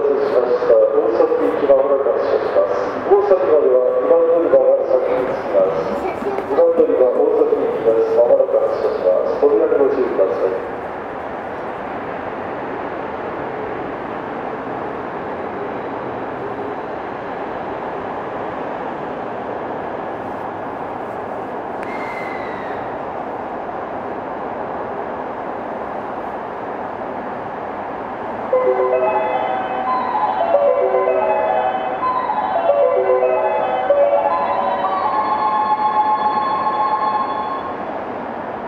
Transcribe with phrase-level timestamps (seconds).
[0.00, 0.45] todos os fãs.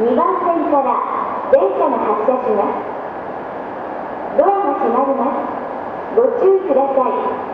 [0.00, 0.90] 2番線から
[1.52, 4.36] 電車が発車します。
[4.36, 6.18] ドアが閉まります。
[6.18, 6.98] ご注意くださ
[7.50, 7.53] い。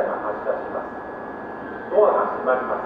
[0.00, 0.88] が発車します。
[1.92, 2.81] ドアが閉まります。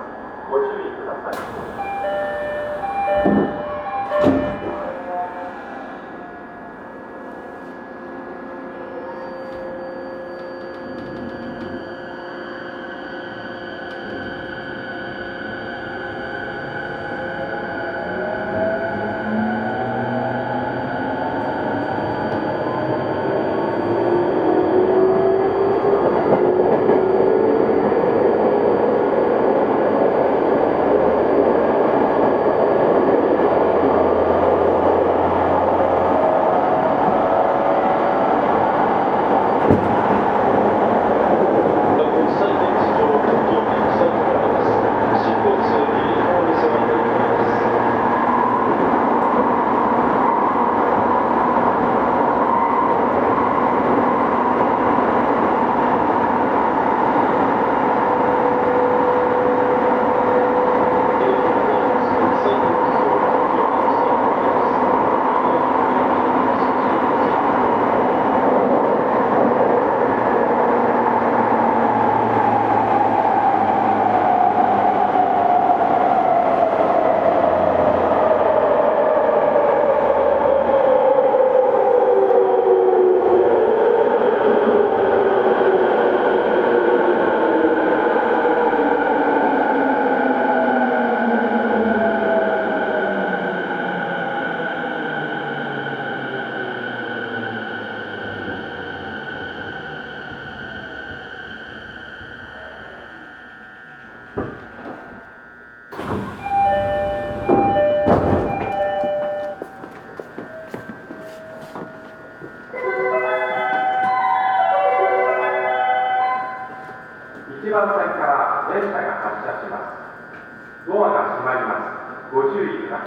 [122.37, 123.01] 我去给他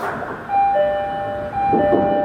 [1.75, 2.18] 一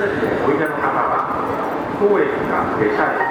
[0.00, 1.28] レビでおいでの方は
[2.00, 3.29] 当駅か下車駅